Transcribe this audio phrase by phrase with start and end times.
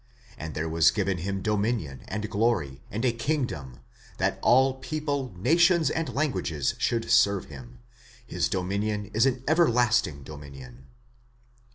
[0.35, 3.81] And there was given him dominion, and glory, and a kingdom,
[4.17, 7.77] that all people, nations and languages should serve him:
[8.25, 10.87] his dominion ts an everlasting dominion.